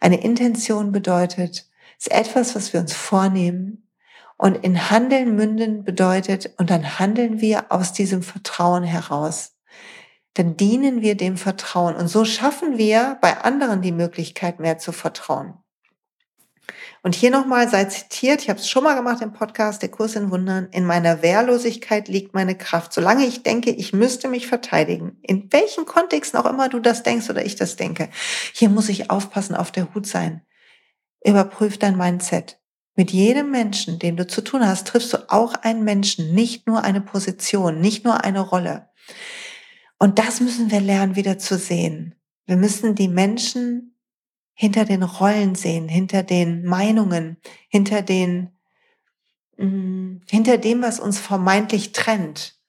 [0.02, 1.66] Eine Intention bedeutet,
[1.98, 3.88] es ist etwas, was wir uns vornehmen
[4.36, 9.56] und in Handeln münden bedeutet, und dann handeln wir aus diesem Vertrauen heraus.
[10.34, 14.92] Dann dienen wir dem Vertrauen und so schaffen wir bei anderen die Möglichkeit, mehr zu
[14.92, 15.54] vertrauen.
[17.04, 20.16] Und hier nochmal sei zitiert, ich habe es schon mal gemacht im Podcast, der Kurs
[20.16, 22.94] in Wundern, in meiner Wehrlosigkeit liegt meine Kraft.
[22.94, 27.30] Solange ich denke, ich müsste mich verteidigen, in welchen Kontexten auch immer du das denkst
[27.30, 28.10] oder ich das denke,
[28.54, 30.42] hier muss ich aufpassen, auf der Hut sein.
[31.24, 32.60] Überprüf dein Mindset.
[32.96, 36.84] Mit jedem Menschen, dem du zu tun hast, triffst du auch einen Menschen, nicht nur
[36.84, 38.90] eine Position, nicht nur eine Rolle.
[39.98, 42.16] Und das müssen wir lernen, wieder zu sehen.
[42.48, 43.91] Wir müssen die Menschen
[44.54, 47.38] hinter den Rollen sehen, hinter den Meinungen,
[47.70, 48.52] hinter den,
[49.58, 52.60] mm, hinter dem, was uns vermeintlich trennt.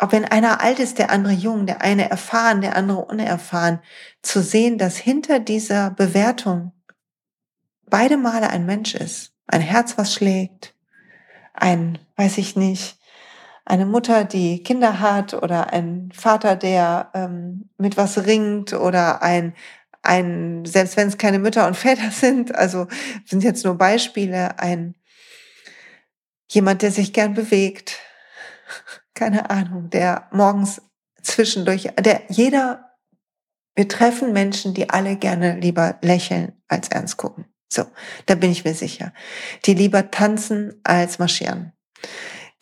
[0.00, 3.80] Ob wenn einer alt ist, der andere jung, der eine erfahren, der andere unerfahren,
[4.22, 6.72] zu sehen, dass hinter dieser Bewertung
[7.86, 9.32] beide Male ein Mensch ist.
[9.46, 10.74] Ein Herz, was schlägt,
[11.52, 12.98] ein, weiß ich nicht,
[13.64, 19.54] eine Mutter, die Kinder hat oder ein Vater, der ähm, mit was ringt oder ein,
[20.02, 22.86] ein, selbst wenn es keine Mütter und Väter sind, also
[23.24, 24.94] sind jetzt nur Beispiele, ein
[26.50, 27.98] jemand, der sich gern bewegt,
[29.14, 30.82] keine Ahnung, der morgens
[31.22, 32.96] zwischendurch, der jeder,
[33.74, 37.46] wir treffen Menschen, die alle gerne lieber lächeln als ernst gucken.
[37.72, 37.86] So,
[38.26, 39.14] da bin ich mir sicher.
[39.64, 41.72] Die lieber tanzen als marschieren.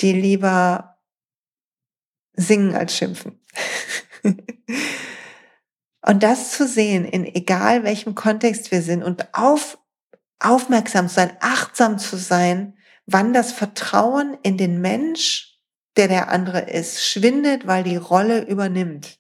[0.01, 0.99] Die lieber
[2.35, 3.45] singen als schimpfen.
[6.03, 9.79] Und das zu sehen, in egal welchem Kontext wir sind und auf,
[10.39, 15.59] aufmerksam zu sein, achtsam zu sein, wann das Vertrauen in den Mensch,
[15.97, 19.19] der der andere ist, schwindet, weil die Rolle übernimmt.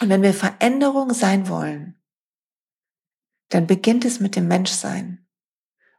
[0.00, 2.00] Und wenn wir Veränderung sein wollen,
[3.50, 5.26] dann beginnt es mit dem Menschsein.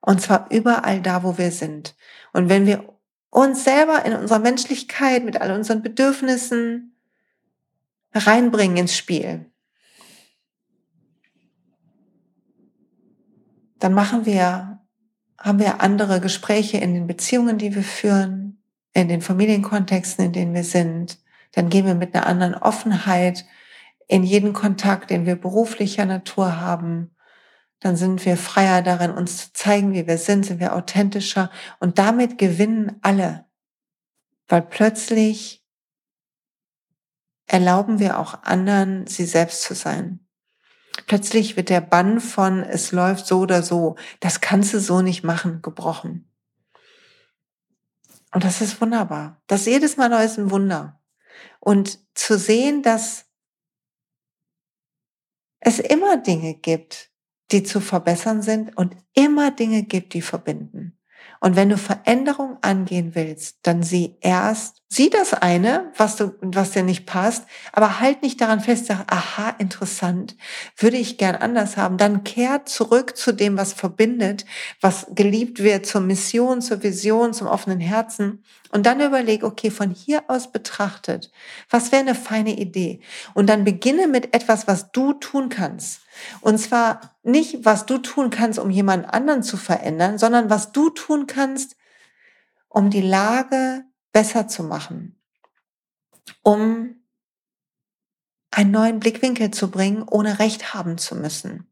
[0.02, 1.96] Und zwar überall da, wo wir sind.
[2.32, 6.99] Und wenn wir uns selber in unserer Menschlichkeit mit all unseren Bedürfnissen,
[8.14, 9.46] reinbringen ins Spiel.
[13.80, 14.82] Dann machen wir,
[15.38, 18.62] haben wir andere Gespräche in den Beziehungen, die wir führen,
[18.94, 21.20] in den Familienkontexten, in denen wir sind.
[21.54, 23.46] Dann gehen wir mit einer anderen Offenheit
[24.08, 27.16] in jeden Kontakt, den wir beruflicher Natur haben.
[27.80, 31.98] Dann sind wir freier darin, uns zu zeigen, wie wir sind, sind wir authentischer und
[31.98, 33.46] damit gewinnen alle,
[34.50, 35.64] weil plötzlich
[37.50, 40.20] erlauben wir auch anderen, sie selbst zu sein.
[41.08, 45.24] Plötzlich wird der Bann von es läuft so oder so, das kannst du so nicht
[45.24, 46.32] machen, gebrochen.
[48.32, 49.42] Und das ist wunderbar.
[49.48, 51.02] Das jedes Mal neu ist ein Wunder.
[51.60, 53.26] Und zu sehen, dass
[55.60, 57.10] es immer Dinge gibt,
[57.52, 60.99] die zu verbessern sind und immer Dinge gibt, die verbinden.
[61.40, 66.72] Und wenn du Veränderung angehen willst, dann sieh erst Sieh das eine, was du, was
[66.72, 70.36] dir nicht passt, aber halt nicht daran fest, sag, aha, interessant,
[70.78, 71.98] würde ich gern anders haben.
[71.98, 74.46] Dann kehr zurück zu dem, was verbindet,
[74.82, 78.44] was geliebt wird, zur Mission, zur Vision, zum offenen Herzen.
[78.72, 81.32] Und dann überleg, okay, von hier aus betrachtet,
[81.70, 83.02] was wäre eine feine Idee?
[83.34, 86.02] Und dann beginne mit etwas, was du tun kannst.
[86.42, 90.92] Und zwar nicht, was du tun kannst, um jemand anderen zu verändern, sondern was du
[90.92, 91.76] tun kannst,
[92.68, 95.20] um die Lage besser zu machen,
[96.44, 96.96] um
[98.52, 101.72] einen neuen Blickwinkel zu bringen, ohne Recht haben zu müssen,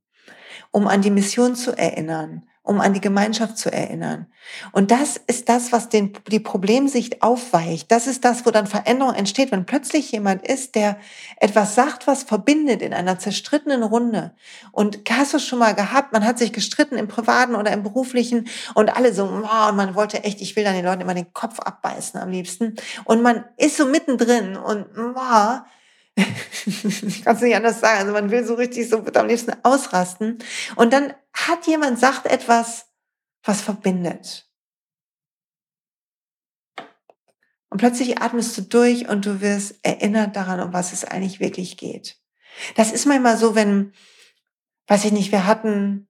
[0.71, 4.27] um an die Mission zu erinnern, um an die Gemeinschaft zu erinnern.
[4.73, 7.89] Und das ist das, was den, die Problemsicht aufweicht.
[7.91, 10.97] Das ist das, wo dann Veränderung entsteht, wenn plötzlich jemand ist, der
[11.37, 14.35] etwas sagt, was verbindet in einer zerstrittenen Runde.
[14.73, 18.49] Und hast du schon mal gehabt, man hat sich gestritten im privaten oder im beruflichen
[18.75, 21.59] und alle so, oh, man wollte echt, ich will dann den Leuten immer den Kopf
[21.59, 22.75] abbeißen am liebsten.
[23.05, 25.59] Und man ist so mittendrin und oh,
[26.65, 27.99] ich kann es nicht anders sagen.
[28.01, 30.39] Also man will so richtig so am liebsten ausrasten.
[30.75, 31.13] Und dann
[31.45, 32.87] hat jemand sagt etwas,
[33.43, 34.49] was verbindet.
[37.69, 41.77] Und plötzlich atmest du durch und du wirst erinnert daran, um was es eigentlich wirklich
[41.77, 42.19] geht.
[42.75, 43.93] Das ist manchmal so, wenn,
[44.87, 46.07] weiß ich nicht, wir hatten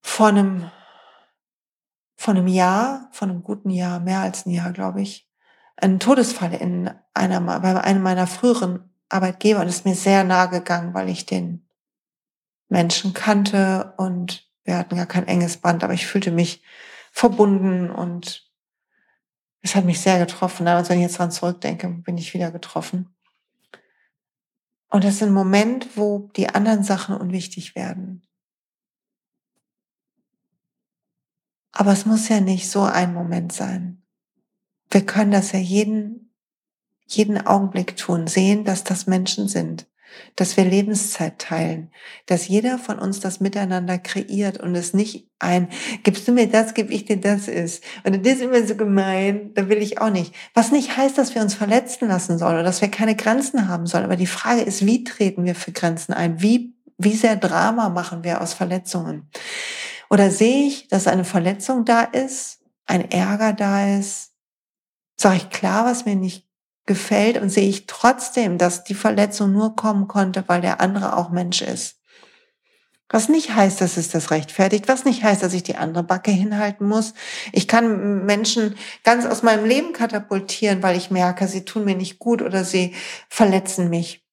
[0.00, 0.70] vor einem,
[2.16, 5.28] vor einem Jahr, vor einem guten Jahr, mehr als ein Jahr, glaube ich,
[5.76, 10.94] einen Todesfall in einer, bei einem meiner früheren Arbeitgeber und ist mir sehr nahe gegangen,
[10.94, 11.61] weil ich den
[12.72, 16.62] Menschen kannte und wir hatten gar kein enges Band, aber ich fühlte mich
[17.10, 18.50] verbunden und
[19.60, 20.66] es hat mich sehr getroffen.
[20.66, 23.14] Also wenn ich jetzt dran zurückdenke, bin ich wieder getroffen.
[24.90, 28.26] Und das ist ein Moment, wo die anderen Sachen unwichtig werden.
[31.70, 34.02] Aber es muss ja nicht so ein Moment sein
[34.92, 36.30] wir können das ja jeden,
[37.06, 39.86] jeden Augenblick tun, sehen, dass das Menschen sind,
[40.36, 41.90] dass wir Lebenszeit teilen,
[42.26, 45.68] dass jeder von uns das miteinander kreiert und es nicht ein,
[46.02, 47.82] gibst du mir das, gib ich dir das ist.
[48.04, 50.34] Und das ist immer so gemein, da will ich auch nicht.
[50.54, 53.86] Was nicht heißt, dass wir uns verletzen lassen sollen oder dass wir keine Grenzen haben
[53.86, 54.04] sollen.
[54.04, 56.40] Aber die Frage ist, wie treten wir für Grenzen ein?
[56.40, 59.28] Wie, wie sehr Drama machen wir aus Verletzungen?
[60.10, 64.32] Oder sehe ich, dass eine Verletzung da ist, ein Ärger da ist,
[65.22, 66.48] Sage ich klar, was mir nicht
[66.86, 71.30] gefällt und sehe ich trotzdem, dass die Verletzung nur kommen konnte, weil der andere auch
[71.30, 71.98] Mensch ist.
[73.08, 76.30] Was nicht heißt, dass es das rechtfertigt, was nicht heißt, dass ich die andere Backe
[76.30, 77.12] hinhalten muss.
[77.52, 82.18] Ich kann Menschen ganz aus meinem Leben katapultieren, weil ich merke, sie tun mir nicht
[82.18, 82.94] gut oder sie
[83.28, 84.26] verletzen mich.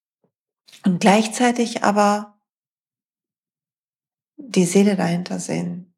[0.85, 2.39] Und gleichzeitig aber
[4.37, 5.93] die Seele dahinter sehen.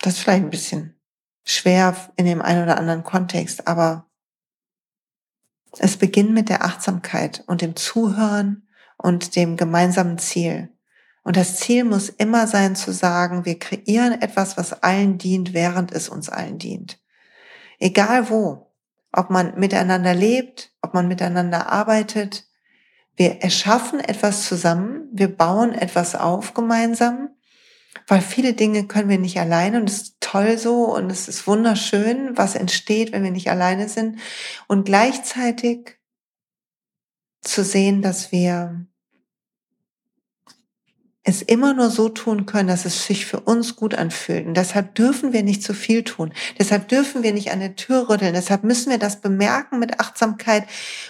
[0.00, 0.98] Das ist vielleicht ein bisschen
[1.44, 4.10] schwer in dem einen oder anderen Kontext, aber
[5.78, 10.68] es beginnt mit der Achtsamkeit und dem Zuhören und dem gemeinsamen Ziel.
[11.24, 15.92] Und das Ziel muss immer sein zu sagen, wir kreieren etwas, was allen dient, während
[15.92, 16.98] es uns allen dient.
[17.78, 18.72] Egal wo,
[19.12, 22.46] ob man miteinander lebt, ob man miteinander arbeitet,
[23.16, 27.30] wir erschaffen etwas zusammen, wir bauen etwas auf gemeinsam
[28.06, 31.46] weil viele Dinge können wir nicht alleine und es ist toll so und es ist
[31.46, 34.18] wunderschön, was entsteht, wenn wir nicht alleine sind
[34.66, 35.98] und gleichzeitig
[37.42, 38.86] zu sehen, dass wir
[41.24, 44.46] es immer nur so tun können, dass es sich für uns gut anfühlt.
[44.46, 46.32] Und deshalb dürfen wir nicht zu viel tun.
[46.58, 48.34] Deshalb dürfen wir nicht an der Tür rütteln.
[48.34, 50.64] Deshalb müssen wir das bemerken mit Achtsamkeit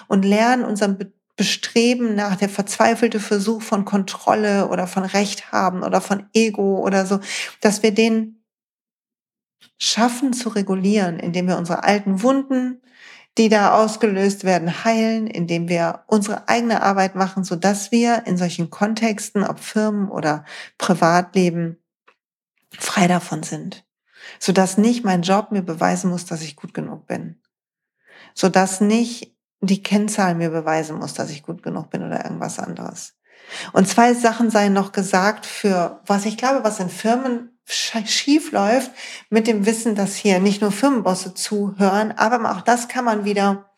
[0.08, 0.98] und lernen, unseren
[1.36, 7.06] Bestreben nach der verzweifelte Versuch von Kontrolle oder von Recht haben oder von Ego oder
[7.06, 7.20] so,
[7.60, 8.44] dass wir den
[9.78, 12.82] schaffen zu regulieren, indem wir unsere alten Wunden,
[13.38, 18.36] die da ausgelöst werden, heilen, indem wir unsere eigene Arbeit machen, so dass wir in
[18.36, 20.44] solchen Kontexten, ob Firmen oder
[20.76, 21.78] Privatleben,
[22.78, 23.84] frei davon sind.
[24.38, 27.40] So dass nicht mein Job mir beweisen muss, dass ich gut genug bin.
[28.34, 29.31] So dass nicht
[29.62, 33.14] die Kennzahl mir beweisen muss, dass ich gut genug bin oder irgendwas anderes.
[33.72, 38.90] Und zwei Sachen seien noch gesagt für, was ich glaube, was in Firmen schief läuft,
[39.30, 43.70] mit dem Wissen, dass hier nicht nur Firmenbosse zuhören, aber auch das kann man wieder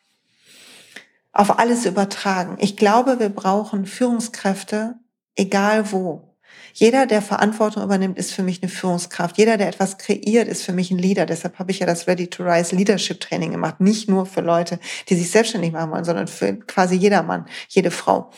[1.33, 2.57] auf alles übertragen.
[2.61, 4.95] Ich glaube, wir brauchen Führungskräfte,
[5.35, 6.34] egal wo.
[6.77, 9.39] Jeder, der Verantwortung übernimmt, ist für mich eine Führungskraft.
[9.39, 11.25] Jeder, der etwas kreiert, ist für mich ein Leader.
[11.25, 13.79] Deshalb habe ich ja das Ready to Rise Leadership Training gemacht.
[13.79, 17.93] Nicht nur für Leute, die sich selbstständig machen wollen, sondern für quasi jeder Mann, jede
[17.93, 18.33] Frau.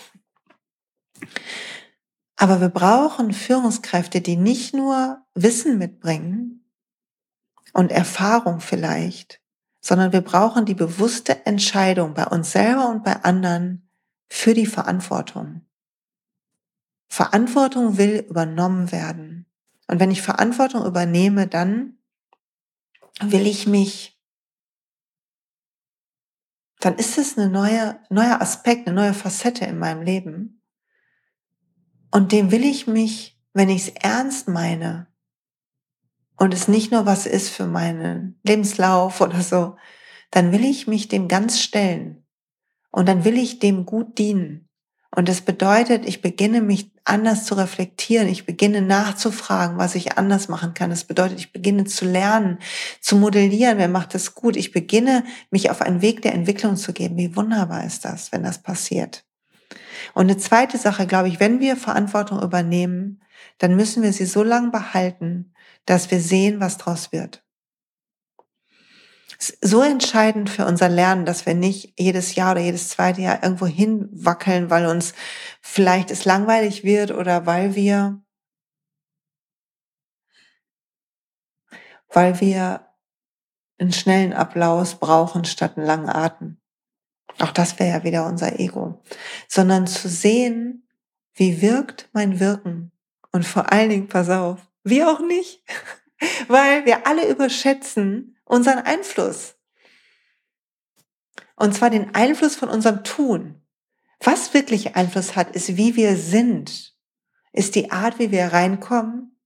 [2.36, 6.68] Aber wir brauchen Führungskräfte, die nicht nur Wissen mitbringen
[7.72, 9.40] und Erfahrung vielleicht,
[9.80, 13.88] sondern wir brauchen die bewusste Entscheidung bei uns selber und bei anderen
[14.28, 15.62] für die Verantwortung.
[17.08, 19.46] Verantwortung will übernommen werden.
[19.88, 21.98] Und wenn ich Verantwortung übernehme, dann
[23.20, 24.20] will ich mich,
[26.80, 30.62] dann ist es eine neue, neuer Aspekt, eine neue Facette in meinem Leben.
[32.10, 35.06] Und dem will ich mich, wenn ich es ernst meine
[36.36, 39.76] und es nicht nur was ist für meinen Lebenslauf oder so,
[40.30, 42.26] dann will ich mich dem ganz stellen.
[42.90, 44.68] Und dann will ich dem gut dienen.
[45.14, 48.28] Und das bedeutet, ich beginne mich anders zu reflektieren.
[48.28, 50.90] Ich beginne nachzufragen, was ich anders machen kann.
[50.90, 52.58] Das bedeutet, ich beginne zu lernen,
[53.00, 53.78] zu modellieren.
[53.78, 54.56] Wer macht das gut?
[54.56, 57.16] Ich beginne, mich auf einen Weg der Entwicklung zu geben.
[57.16, 59.24] Wie wunderbar ist das, wenn das passiert?
[60.14, 63.22] Und eine zweite Sache, glaube ich, wenn wir Verantwortung übernehmen,
[63.58, 65.52] dann müssen wir sie so lange behalten,
[65.84, 67.45] dass wir sehen, was draus wird
[69.38, 73.66] so entscheidend für unser Lernen, dass wir nicht jedes Jahr oder jedes zweite Jahr irgendwo
[73.66, 75.14] hinwackeln, weil uns
[75.60, 78.22] vielleicht es langweilig wird oder weil wir,
[82.08, 82.86] weil wir
[83.78, 86.58] einen schnellen Applaus brauchen statt einen langen Atem.
[87.38, 89.02] Auch das wäre ja wieder unser Ego.
[89.48, 90.88] Sondern zu sehen,
[91.34, 92.92] wie wirkt mein Wirken.
[93.32, 95.62] Und vor allen Dingen, pass auf, wie auch nicht.
[96.48, 99.56] Weil wir alle überschätzen, unseren Einfluss.
[101.56, 103.62] Und zwar den Einfluss von unserem Tun.
[104.20, 106.94] Was wirklich Einfluss hat, ist, wie wir sind.
[107.52, 109.38] Ist die Art, wie wir reinkommen,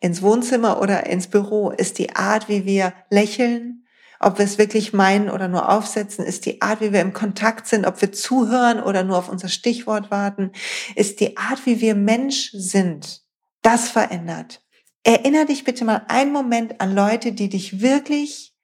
[0.00, 1.70] ins Wohnzimmer oder ins Büro.
[1.70, 3.86] Ist die Art, wie wir lächeln,
[4.20, 6.24] ob wir es wirklich meinen oder nur aufsetzen.
[6.24, 9.48] Ist die Art, wie wir im Kontakt sind, ob wir zuhören oder nur auf unser
[9.48, 10.52] Stichwort warten.
[10.96, 13.22] Ist die Art, wie wir Mensch sind.
[13.62, 14.63] Das verändert.
[15.04, 18.56] Erinner dich bitte mal einen Moment an Leute, die dich wirklich,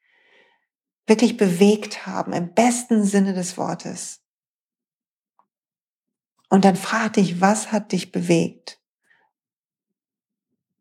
[1.07, 4.23] wirklich bewegt haben, im besten Sinne des Wortes.
[6.49, 8.81] Und dann frag dich, was hat dich bewegt?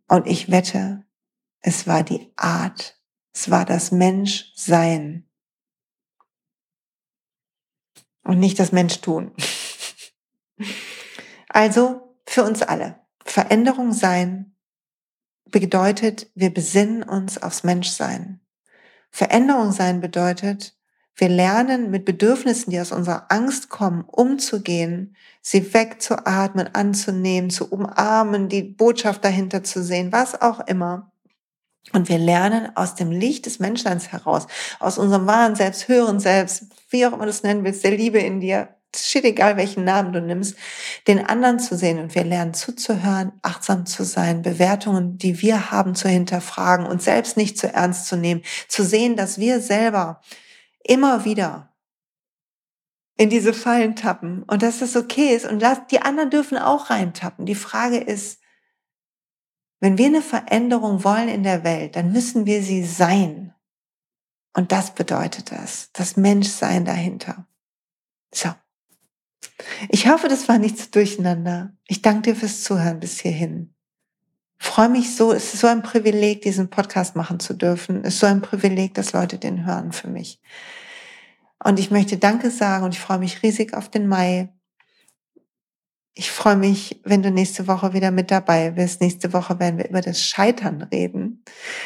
[0.07, 1.05] Und ich wette,
[1.60, 2.97] es war die Art,
[3.34, 5.30] es war das Menschsein.
[8.24, 9.34] Und nicht das Mensch-Tun.
[11.51, 12.99] Also für uns alle.
[13.26, 14.55] Veränderung sein
[15.52, 18.39] bedeutet, wir besinnen uns aufs Menschsein.
[19.12, 20.76] Veränderung sein bedeutet,
[21.16, 28.47] wir lernen mit Bedürfnissen, die aus unserer Angst kommen, umzugehen, sie wegzuatmen, anzunehmen, zu umarmen,
[28.47, 31.12] die Botschaft dahinter zu sehen, was auch immer.
[31.91, 34.47] Und wir lernen aus dem Licht des Menschseins heraus,
[34.80, 38.20] aus unserem wahren Selbst, höheren Selbst, wie auch immer du es nennen willst, der Liebe
[38.20, 40.58] in dir, shit egal welchen Namen du nimmst,
[41.08, 45.96] den anderen zu sehen und wir lernen zuzuhören, achtsam zu sein, Bewertungen, die wir haben,
[45.96, 50.22] zu hinterfragen und selbst nicht zu ernst zu nehmen, zu sehen, dass wir selber
[50.84, 51.74] immer wieder
[53.18, 57.46] in diese Fallen tappen und dass das okay ist und die anderen dürfen auch reintappen.
[57.46, 58.40] Die Frage ist,
[59.82, 63.54] wenn wir eine Veränderung wollen in der Welt, dann müssen wir sie sein.
[64.54, 67.46] Und das bedeutet das, das Menschsein dahinter.
[68.34, 68.50] So.
[69.90, 71.74] Ich hoffe, das war nichts durcheinander.
[71.88, 73.74] Ich danke dir fürs Zuhören bis hierhin.
[74.58, 78.02] freue mich so, es ist so ein Privileg, diesen Podcast machen zu dürfen.
[78.04, 80.42] Es ist so ein Privileg, dass Leute den hören für mich.
[81.64, 84.50] Und ich möchte Danke sagen und ich freue mich riesig auf den Mai.
[86.14, 89.00] Ich freue mich, wenn du nächste Woche wieder mit dabei bist.
[89.00, 91.44] Nächste Woche werden wir über das Scheitern reden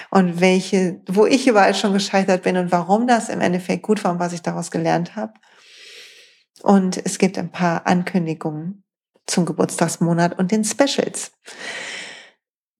[0.09, 4.11] und welche, wo ich überall schon gescheitert bin und warum das im Endeffekt gut war
[4.11, 5.33] und was ich daraus gelernt habe.
[6.63, 8.85] Und es gibt ein paar Ankündigungen
[9.27, 11.33] zum Geburtstagsmonat und den Specials.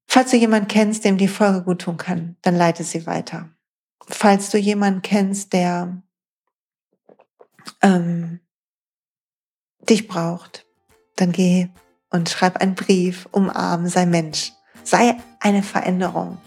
[0.08, 3.50] Falls du jemanden kennst, dem die Folge gut tun kann, dann leite sie weiter.
[4.08, 6.02] Falls du jemanden kennst, der
[7.82, 8.40] ähm,
[9.90, 10.66] dich braucht,
[11.18, 11.68] dann geh
[12.10, 14.54] und schreib einen Brief, umarm, sei Mensch,
[14.84, 16.38] sei eine Veränderung,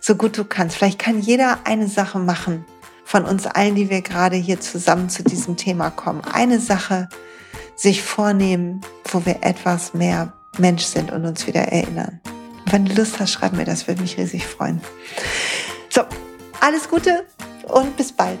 [0.00, 0.76] so gut du kannst.
[0.76, 2.66] Vielleicht kann jeder eine Sache machen,
[3.06, 7.08] von uns allen, die wir gerade hier zusammen zu diesem Thema kommen, eine Sache
[7.76, 12.20] sich vornehmen, wo wir etwas mehr Mensch sind und uns wieder erinnern.
[12.68, 14.80] wenn du Lust hast, schreib mir das, würde mich riesig freuen.
[15.88, 16.02] So,
[16.60, 17.24] alles Gute
[17.68, 18.40] und bis bald.